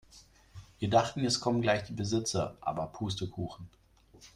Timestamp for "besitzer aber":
1.93-2.87